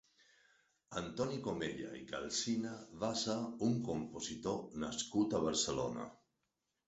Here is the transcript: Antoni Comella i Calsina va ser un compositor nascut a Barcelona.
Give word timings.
Antoni 1.01 1.35
Comella 1.47 1.89
i 1.99 2.01
Calsina 2.11 2.71
va 3.03 3.11
ser 3.23 3.35
un 3.67 3.77
compositor 3.89 4.57
nascut 4.85 5.39
a 5.41 5.45
Barcelona. 5.47 6.09